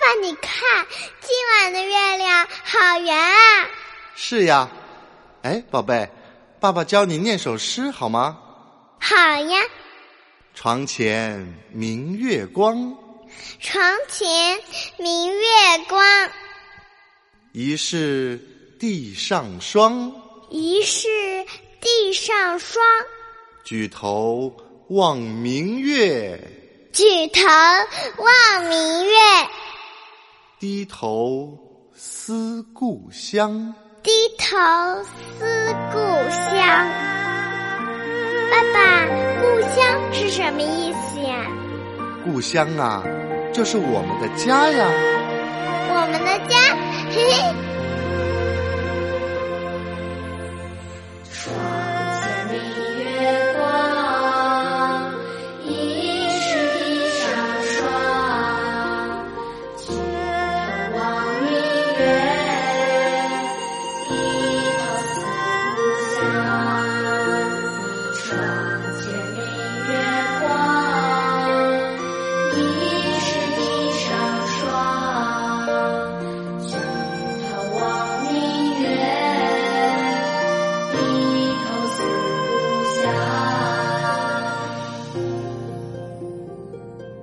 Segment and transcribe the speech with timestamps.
[0.00, 0.86] 爸，你看，
[1.20, 1.30] 今
[1.62, 3.68] 晚的月亮好圆啊！
[4.14, 4.68] 是呀，
[5.42, 6.08] 哎，宝贝，
[6.60, 8.38] 爸爸教你念首诗好吗？
[9.00, 9.60] 好呀。
[10.54, 12.96] 床前明月光，
[13.60, 14.60] 床前
[14.98, 15.44] 明月
[15.88, 16.30] 光，
[17.52, 18.40] 疑是
[18.78, 20.12] 地上霜。
[20.50, 21.08] 疑是
[21.80, 22.84] 地上霜。
[23.64, 24.54] 举头
[24.90, 26.38] 望明月，
[26.92, 27.42] 举头
[28.18, 29.18] 望明月，
[30.60, 31.58] 低头
[31.92, 33.74] 思故乡。
[34.02, 34.56] 低头
[35.02, 35.98] 思故
[36.30, 36.62] 乡。
[38.50, 39.06] 爸爸，
[39.40, 39.42] 故
[39.74, 41.46] 乡是什么意思呀？
[42.24, 43.02] 故乡啊，
[43.52, 44.86] 就是我们的家呀。
[45.90, 46.56] 我们的家，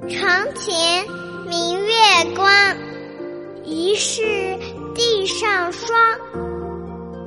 [0.10, 1.06] 床前
[1.48, 1.94] 明月
[2.36, 2.78] 光，
[3.64, 4.22] 疑是
[4.96, 5.98] 地上霜。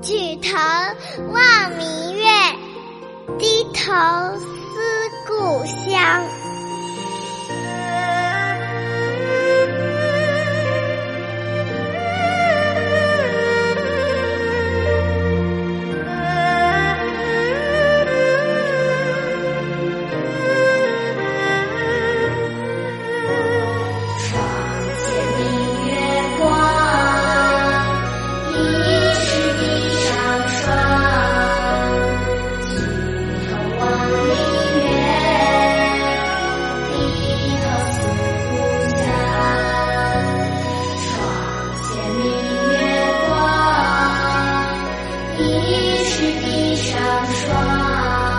[0.03, 0.59] 举头
[1.33, 2.25] 望明月，
[3.39, 3.54] 低
[3.95, 6.44] 愁思故乡。
[45.75, 48.34] 疑是地上霜